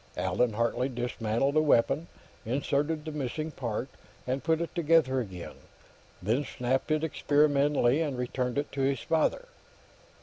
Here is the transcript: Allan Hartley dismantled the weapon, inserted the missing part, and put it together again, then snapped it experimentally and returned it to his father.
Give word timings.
Allan 0.17 0.53
Hartley 0.53 0.89
dismantled 0.89 1.53
the 1.53 1.61
weapon, 1.61 2.07
inserted 2.43 3.05
the 3.05 3.11
missing 3.11 3.51
part, 3.51 3.87
and 4.25 4.43
put 4.43 4.59
it 4.59 4.73
together 4.73 5.19
again, 5.19 5.53
then 6.23 6.43
snapped 6.43 6.89
it 6.89 7.03
experimentally 7.03 8.01
and 8.01 8.17
returned 8.17 8.57
it 8.57 8.71
to 8.71 8.81
his 8.81 9.01
father. 9.01 9.45